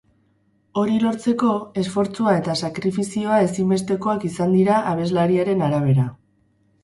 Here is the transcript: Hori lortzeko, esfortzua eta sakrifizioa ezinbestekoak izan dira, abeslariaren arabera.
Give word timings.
Hori 0.83 0.93
lortzeko, 1.01 1.51
esfortzua 1.81 2.31
eta 2.37 2.55
sakrifizioa 2.67 3.37
ezinbestekoak 3.49 4.27
izan 4.31 4.57
dira, 4.59 4.79
abeslariaren 4.95 5.61
arabera. 5.69 6.07